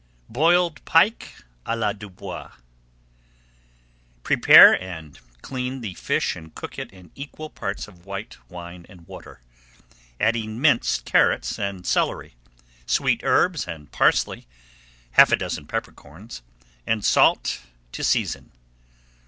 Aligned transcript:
BOILED 0.31 0.83
PIKE 0.83 1.43
À 1.63 1.77
LA 1.77 1.93
DUBOIS 1.93 2.53
Prepare 4.23 4.73
and 4.81 5.19
clean 5.43 5.81
the 5.81 5.93
fish 5.93 6.35
and 6.35 6.55
cook 6.55 6.79
it 6.79 6.91
in 6.91 7.11
equal 7.13 7.51
parts 7.51 7.87
of 7.87 8.03
white 8.03 8.35
wine 8.49 8.83
and 8.89 9.05
water, 9.05 9.41
adding 10.19 10.59
minced 10.59 11.05
carrots 11.05 11.59
and 11.59 11.85
celery, 11.85 12.33
sweet 12.87 13.21
herbs 13.23 13.67
and 13.67 13.91
parsley, 13.91 14.47
half 15.11 15.31
a 15.31 15.35
dozen 15.37 15.67
pepper 15.67 15.91
corns, 15.91 16.41
and 16.87 17.05
salt 17.05 17.61
to 17.91 18.03
season. 18.03 18.51